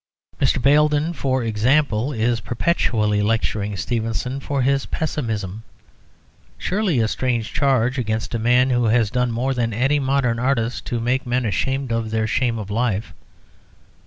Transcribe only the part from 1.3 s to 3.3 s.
example, is perpetually